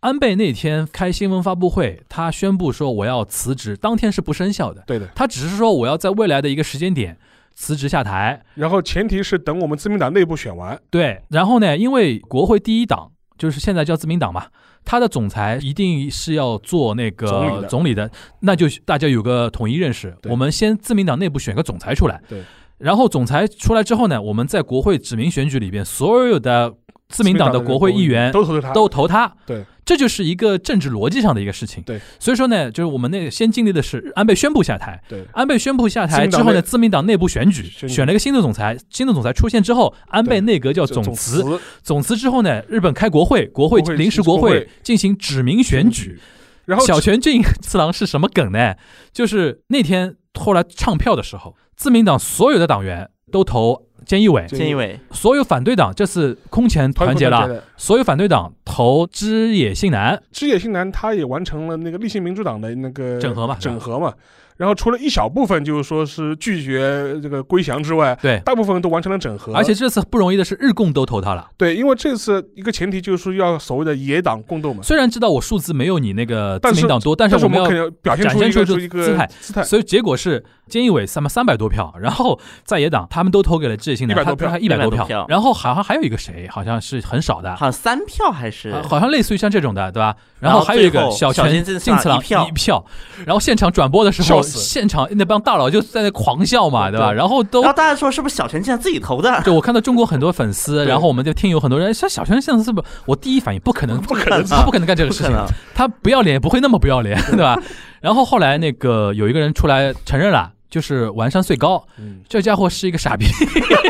[0.00, 4.82] 安倍那天开新闻发布会，他宣布说我要辞职，当天是不生效的。
[4.86, 5.08] 对的。
[5.14, 7.16] 他只是说我要在未来的一个时间点
[7.54, 8.42] 辞职下台。
[8.54, 10.78] 然后前提是等我们自民党内部选完。
[10.90, 14.46] 对，然后呢，因为国会第一党就是现在叫自民党嘛，
[14.84, 20.16] 他的总裁一定是要做那个总理的总理的，那就大家有个统一认识。
[20.24, 22.42] 我们先自民党内部选个总裁出来，对。
[22.78, 26.74] 然后总裁出来之后呢，我们在国会指名选举里边，所有的
[27.08, 29.32] 自民党的国会议员都投他，都投他。
[29.46, 31.82] 对，这就是一个政治逻辑上的一个事情。
[31.82, 41.44] 对，所以说呢，就是我们那个先经历的是安倍宣布下台，对安倍宣布下台之后呢，自民党内部选举选了一个新的总裁，新的总裁出现之后，安倍内阁叫总总辞，
[41.82, 46.18] 总辞之后呢，日本开国会，国会临时国会国会进行指名选举。。
[46.66, 48.74] 然后小泉进次郎是什么梗呢？
[49.12, 64.12] 就是那天后来唱票的时候，自民党所有的党员都投菅义伟，菅义伟所有反对党这次空前团结了，所有反对党投枝野信男，枝野信男他也完成了那个立宪民主党的那个整合嘛整合嘛。
[64.56, 68.40] 然后除了一小部分就是说是拒绝这个归降之外，对。
[68.44, 69.52] 大部分都完成了整合。
[69.54, 71.48] 而且这次不容易的是，日共都投他了。
[71.56, 74.82] 对，因为这次一个前提就是说要所谓的野党共斗嘛。
[74.82, 79.62] 虽然知道我数字没有你那个自民党多，但但是我们要们肯定表现出一展现出个出一个姿态姿态。
[79.64, 90.14] 所以结果是菅义伟三百三百多票，然后在野党他们都投给了枝野信男，100多票他一百多100多票然后好像还有一个谁，好像是很少的，好像三票还是啊好像类似于像这种的，对吧？
[90.38, 92.84] 然后后还有一个小泉进次郎郎一票一票，
[93.24, 97.08] 然后现场转播的时候，笑死现场那帮大佬就在那狂笑嘛，对吧？
[97.10, 99.42] 对然后都然后大家说是不是小泉进自己投的？
[99.44, 102.86] 对我看到中国很多粉丝，然后我们就听有很多人说小泉现在是不是？
[103.06, 105.36] 我第一反应不可能，不可能他不可能干这个事情，
[105.74, 107.60] 他不要脸也不会那么不要脸， 对吧？
[108.00, 113.26] 然后后来那个有一个人出来承认了，就是完山穗高，嗯，这家伙是一个傻逼，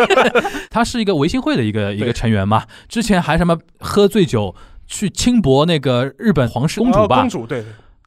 [0.71, 4.55] 他是一个维新会的一个一个成员嘛，之前还什么喝醉酒
[4.87, 7.65] 去轻薄那个日本皇室公主吧哦公，主，对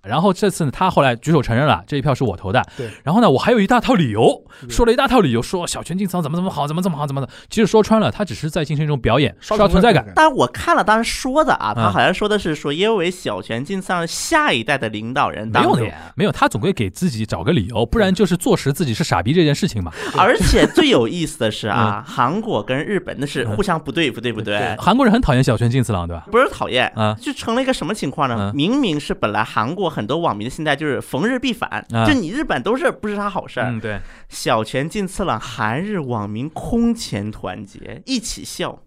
[0.07, 2.63] 然后这次呢，他后来举手承认了，这一票是我投的。
[2.77, 7.27] 对，然后呢，我还有一大套理由，嗯说了一大套理由，说小泉进次郎怎么怎么好，怎么怎么好，怎么的。
[7.49, 10.05] 其实说穿了，他只是在进行一种表演，刷刷存在感。
[10.15, 19.91] 但是我看了当时说的啊，他嗯好像说的是说，因为小泉进次郎下一代的领导人当中，没有的呀，没有，他总归给自己找个理由，不然就是坐实自己是傻逼这件事情嘛。
[20.17, 24.75] 而且最有意思的是啊， 嗯韩国跟日本那是互相不对付，对不对？
[24.77, 26.25] 韩国人很讨厌小泉进次郎，对吧？
[26.31, 28.35] 不是讨厌啊就成了一个什么情况呢？
[28.53, 33.71] 嗯明明是本来韩国很多网民的心态就是逢日必反，啊就你日本都是不是啥好事儿。
[33.71, 38.79] 嗯，对，小泉进次郎韩日网民空前团结，一起笑。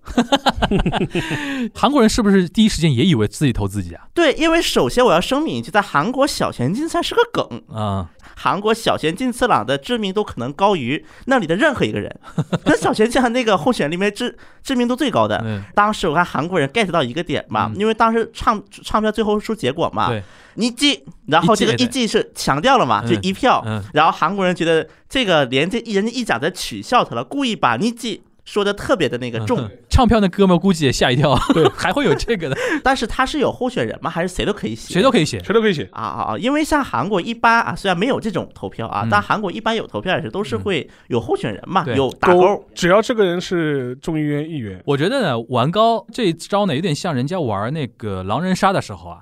[1.75, 4.05] 韩国人是不是第一时间也以为自己投自己啊？
[4.15, 8.09] 对，因为首先我要声明一句，在韩国小泉进次郎是个梗，啊、
[8.43, 12.11] 韩国小贤进次郎的知名度可能高于那里的任何一个人，
[12.65, 15.39] 那小泉进那个候选人里面知知名度最高的。
[15.45, 17.79] 嗯，当时我看韩国人 get 到一个点嘛，嗯。
[17.79, 20.23] 因为当时唱唱票最后出结果嘛，对，
[20.55, 23.11] 一季，然后这个一季是强调了嘛，嗯。
[23.11, 23.85] 就一票，嗯。
[23.93, 29.71] 然后韩国人觉得这个连这一人家一讲在取笑他了，故意把一季说的特别的那个重，嗯
[30.01, 34.09] 唱票那哥们估计也吓一跳，对， 还会有这个的，但是他是有候选人吗？
[34.09, 34.95] 还是谁都可以写？
[34.95, 35.39] 谁都可以写。
[35.45, 35.87] 谁都可以写。
[35.93, 36.39] 啊啊啊！
[36.39, 42.65] 因为像韩国一般啊，虽然没有这种投票啊，嗯但韩国一般有投票也是都是会有候选人嘛，对有打勾。
[42.75, 49.19] 只要这个人是众议院议员，我觉得呢，玩高这一招呢，有点像人家玩那个狼人杀的时候啊，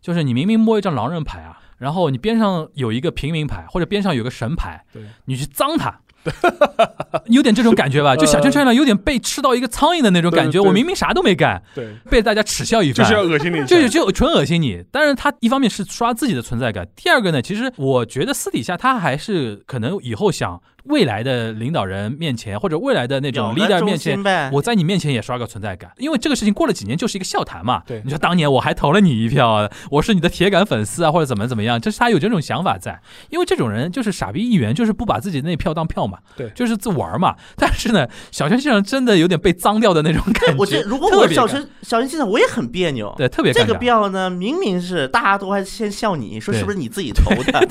[0.00, 6.00] 就是你明明摸一张狼人牌啊，然后你边上有一个平民牌，或者边上有个神牌，对你去脏他。
[7.26, 10.60] 有点这种感觉吧，就小泉纯一郎有点被吃到一个苍蝇的那种感觉。
[10.60, 14.84] 我明明啥都没干，对，被大家耻笑一番，就是要恶心你就就纯恶心你。
[14.90, 24.22] 但是他一方面是刷自己的存在感，第二个呢，其实我觉得私底下他还是可能以后想未来的领导人面前，或者未来的那种 leader 面前。
[24.52, 27.82] 我在你面前也刷个存在感，因为这个事情过了几年就是一个笑谈嘛。
[27.86, 33.00] 对你说当年我还投了你一票啊，我是你的铁杆粉丝啊，或者怎么怎么样，就是他有这种想法在。
[33.30, 37.36] 因为这种人就是傻逼议员，就是不把自己的那票当票嘛，对就是自玩嘛。
[37.56, 40.54] 但是呢，小泉先生真的有点被脏掉的那种感觉。
[40.60, 43.12] 我觉得如果我小陈小陈先生，我也很别扭。
[43.16, 47.68] 对特别这个票呢，明明是大家都还先笑你说是不是你自己投的？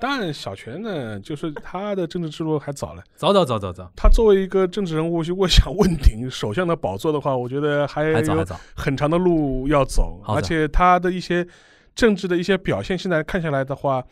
[0.00, 3.02] 但小泉呢，就是他的政治之路还早了。
[3.14, 8.20] 早早早早早，他作为一个政治人物，如果想问鼎首相的宝座的话，我觉得还有。
[8.74, 10.22] 很长的路要走。
[10.26, 11.46] 而且他的一些
[11.94, 14.02] 政治的一些表现，现在看下来的话，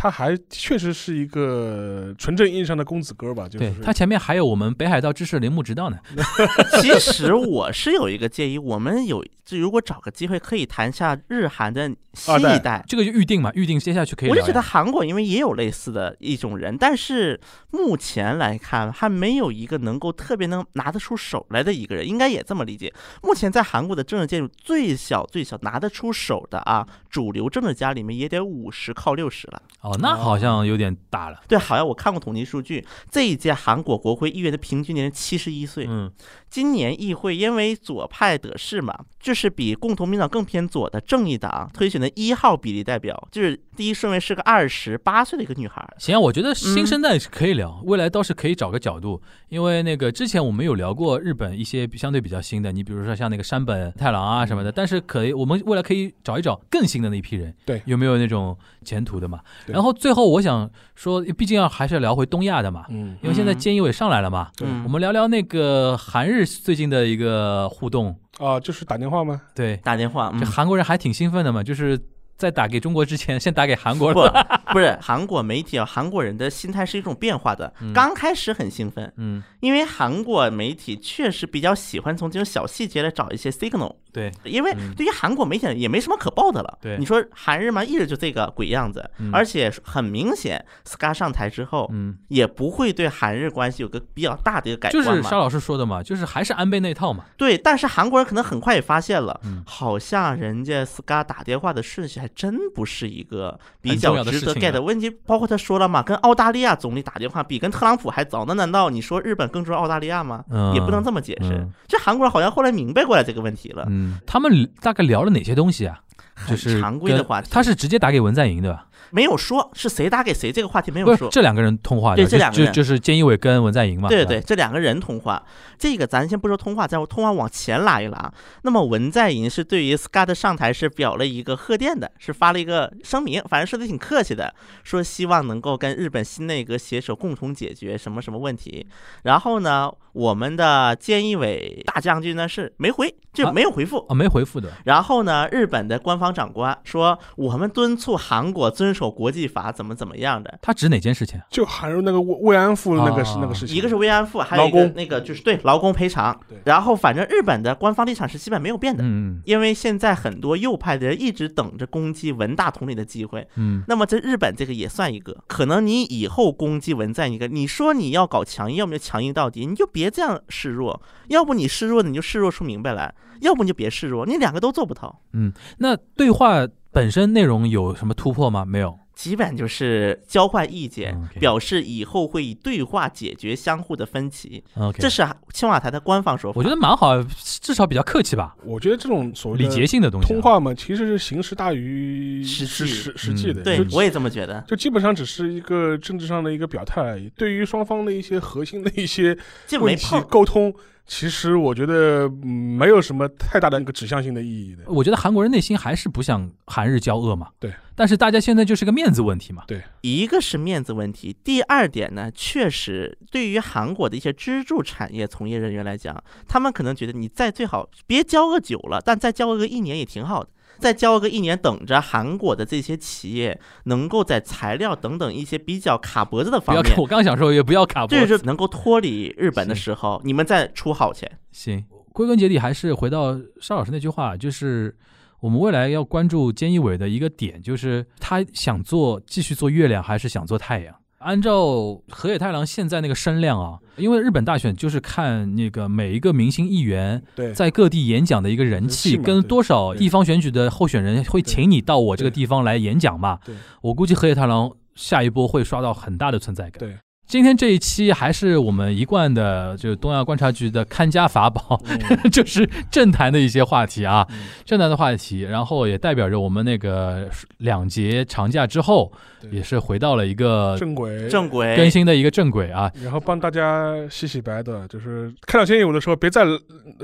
[0.00, 3.48] 他还确实是一个纯正意义上的公子哥吧？
[3.48, 5.98] 就是对他前面还有我们北海道知识铃木直道呢。
[6.80, 12.84] 其实我是有一个建议，我们有如果找个机会可以谈一下日韩的新一代。
[12.86, 14.30] 这个就预定嘛，预定接下去可以。
[14.30, 17.40] 我就觉得韩国因为也有类似的一种人，但是
[17.70, 22.92] 目前来看还没有一个能够特别能拿得出手来的一个人，应该也这么理解。
[23.24, 29.62] 目前在韩国的政治界最小最小拿得出手的啊，主流政治家里面也得五十靠六十了。
[29.88, 31.40] 哦，那好像有点大了。
[31.48, 35.86] 对，好像我看过统计数据，这一届韩国国会议员的平均年龄七十一岁。
[35.88, 36.12] 嗯，
[36.50, 45.86] 今年议会因为左派得势嘛，就是比共同民主党更偏左的正义党推选的一号比例代表，就是第一顺位是个二十八岁的一个女孩。
[45.98, 57.82] 行啊，我觉得新生代是可以聊，未来倒是可以找个角度，因为那个之前我们有聊过日本一些相对比较新的，你比如说像那个山本太郎啊什么的，但是可以我们未来可以找一找更新的那一批人，对。
[57.84, 59.40] 有没有那种前途的嘛？
[59.66, 63.58] 然后最后我想说，毕竟要还是要聊回东亚的嘛，嗯，因为现在嗯。
[63.58, 69.40] 菅义伟上来了嘛，嗯我们聊聊那个韩日最近的一个互动，啊，就是打电话吗？
[69.54, 70.40] 对，打电话，嗯。
[70.40, 71.98] 这韩国人还挺兴奋的嘛，就是
[72.36, 77.92] 在打给中国之前，先打给韩国不了， 不是韩国媒体啊，韩国人的心态是一种变化的嗯。
[77.92, 83.96] 刚开始很兴奋，嗯，因为韩国媒体确实比较喜欢从这种小细节来找一些 signal。
[84.10, 86.78] 对，因为嗯对于韩国媒体也没什么可报的了。
[86.80, 92.16] 对你说韩日嘛，一直就这个鬼样子，嗯而且很明显，SCA 上台之后，嗯。
[92.28, 95.10] 也不会对韩日关系有个比较大的一个改观嘛。
[95.10, 97.24] 就是沙老师说的嘛，就是还是安倍那套嘛。
[97.36, 105.08] 对，但是韩国人可能很快也发现了，嗯好像人家 SCA 打电话的顺序还真不是一个比较值得 get 问题。
[105.26, 110.44] 包括他说了嘛，跟澳大利亚总理打电话比跟特朗普还早，那难道你说日本更重要澳大利亚吗？
[110.50, 111.70] 嗯也不能这么解释嗯。
[111.86, 116.00] 这韩国人好像后来明白过来这个问题了，嗯，他们大概聊了哪些东西啊？
[116.48, 117.48] 就是常规的话题。
[117.50, 118.86] 他是直接打给文在寅对吧？
[119.10, 121.28] 没有说是谁打给谁这个话题没有说。
[121.30, 124.08] 这两个人通话对这两个人就就是菅义伟跟文在寅嘛。
[124.08, 125.42] 对对，这两个人通话，
[125.78, 128.32] 这个咱先不说通话，再通话往前拉一拉。
[128.62, 134.54] 那么文在寅是对于 Scott 上台是表了一个贺电的，是发了一个声明，反正说的挺客气的，
[134.84, 138.86] 说希望能够跟日本新内阁携手共同解决什么什么问题。
[139.22, 143.98] 然后呢，我们的菅义伟大将军呢是没回，就啊没有回复。
[144.08, 144.70] 啊，没回复的。
[144.84, 150.58] 然后呢，日本的官方长官说，我们敦促韩国遵守国际法，怎么怎么样的。
[150.60, 151.46] 他指哪件事情啊？
[151.48, 156.58] 就含入那个慰慰安妇那个是啊那个事情，一个是慰安妇，还有一个那个就是对劳工赔偿对。
[156.64, 163.46] 然后反正日本的官方立场是基本没有变的，嗯因为现在很多右派的人一直等着攻击文大统领的机会。
[163.54, 175.20] 嗯那么这日本这个也算一个，可能你以后攻击文在寅一个，你说你要搞强硬，要么就强硬到底，你就别这样示弱，要不你示弱你就示弱出明白来，要不你就别示弱，你两个都做不到。
[175.32, 175.52] 嗯。
[175.78, 178.64] 那对话本身内容有什么突破吗？
[178.64, 178.98] 没有。
[179.14, 186.56] 基本就是交换意见，表示以后会以对话解决相互的分歧，OK，这是青瓦台的官方说法。
[186.56, 187.20] 我觉得蛮好，
[187.60, 190.28] 至少比较客气吧，我觉得这种所谓礼节性的东西啊。
[190.28, 194.64] 通话嘛，其实是形式大于实实实实际的，嗯对，我也这么觉得。
[194.68, 197.28] 就基本上只是一个政治上的一个表态而已。
[197.30, 200.22] 对于双方的一些核心的一些问题就没碰。
[200.28, 200.72] 沟通，
[201.08, 204.84] 其实我觉得、嗯、没有什么太大的那个指向性的意义的。
[204.86, 207.48] 我觉得韩国人内心还是不想韩日交恶嘛。
[207.58, 207.72] 对。
[207.96, 209.64] 但是大家现在就是个面子问题嘛。
[209.66, 220.50] 对一个是面子问题，第二点呢，确实对于韩国的一些支柱产业从业人员来讲，他们可能觉得你再最好别交恶久了，但再交恶个一年也挺好的。
[220.78, 228.26] 再交个一年，等着韩国的这些企业能够在材料等等一些比较卡脖子的方面，我刚想说也不要卡脖子。
[228.26, 231.30] 就是能够脱离日本的时候，你们再出好钱。
[231.52, 234.96] 行，归根结底还是回到邵老师那句话，就是
[235.40, 240.94] 我们未来要关注菅义伟的一个点，就是他想做继续做月亮，还是想做太阳？
[241.18, 247.22] 按照河野太郎现在那个声量啊，因为日本大选就是看那个每一个明星议员，
[247.54, 253.40] 在各地演讲的一个人人气，跟多少地方选举的候选人会请你到我这个地方来演讲嘛？
[253.82, 256.78] 我估计河野太郎下一波会刷到很大的存在感。
[256.78, 256.96] 对
[257.28, 261.78] 今天这一期还是我们一贯的，就是东亚观察局的看家法宝，
[262.32, 269.12] 就是政坛的一些话题啊，嗯政坛的话题，然后也代表着我们那个两节长假之后，
[269.50, 272.90] 也是回到了一个正轨，正轨更新的一个正轨啊。
[273.02, 276.46] 然后帮大家洗洗白的，就是看到菅义伟的时候，别再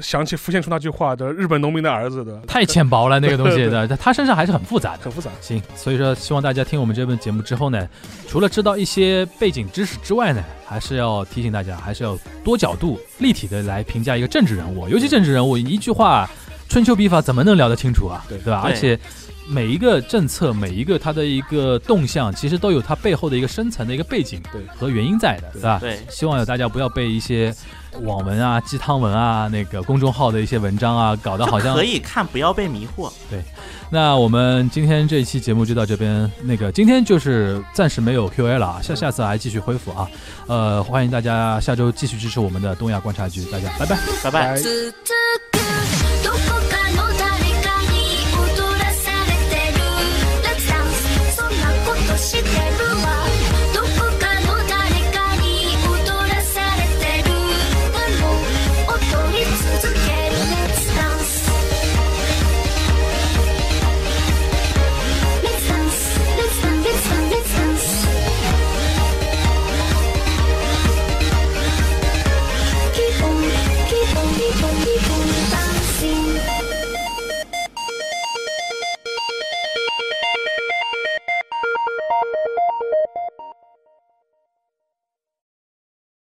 [0.01, 5.03] 想起浮现出那句话的“日本农民的儿子”的，太浅薄了那个东西的， 他身上还是很复杂的。
[5.03, 5.31] 很复杂。
[5.43, 7.87] 行，所以说希望大家听我们这本节目之后呢，
[8.27, 16.29] 除了知道一些背景知识之外呢，还是要提醒大家，还是要多角度、立体的来评价一个政治人物，尤其政治人物，一句话
[16.69, 18.25] 春秋笔法怎么能聊得清楚啊？
[18.29, 18.63] 对对吧？
[18.63, 18.99] 对而且
[19.47, 25.79] 每一个政策、每一个它的一个动向，其实都有它背后的一个深层的一个背景对和原因在的，对对吧？
[25.81, 27.55] 对希望有大家不要被一些
[28.03, 33.13] 网文啊、鸡汤文啊、那个公众号的一些文章啊，搞得好像可以看，不要被迷惑。
[33.31, 33.43] 对
[33.91, 40.09] 那我们今天这一期节目就到这边，那个今天就是暂时没有 Q&A 了啊，下下次还继续恢复啊，
[40.49, 43.99] 呃，欢迎大家下周继续支持我们的东亚观察局，大家拜拜。
[44.25, 45.64] 拜拜。